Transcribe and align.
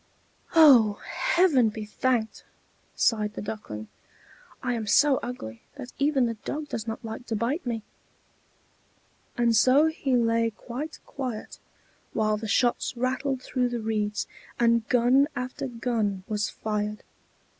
"Oh, 0.55 0.99
Heaven 1.11 1.69
be 1.69 1.85
thanked!" 1.85 2.43
sighed 2.95 3.35
the 3.35 3.41
Duckling. 3.43 3.87
"I 4.63 4.73
am 4.73 4.87
so 4.87 5.17
ugly 5.21 5.61
that 5.75 5.91
even 5.99 6.25
the 6.25 6.33
dog 6.43 6.69
does 6.69 6.87
not 6.87 7.05
like 7.05 7.27
to 7.27 7.35
bite 7.35 7.63
me!" 7.67 7.83
And 9.37 9.55
so 9.55 9.85
he 9.85 10.15
lay 10.15 10.49
quite 10.49 10.97
quiet, 11.05 11.59
while 12.13 12.37
the 12.37 12.47
shots 12.47 12.97
rattled 12.97 13.43
through 13.43 13.69
the 13.69 13.79
reeds 13.79 14.25
and 14.59 14.89
gun 14.89 15.27
after 15.35 15.67
gun 15.67 16.23
was 16.27 16.49
fired. 16.49 17.03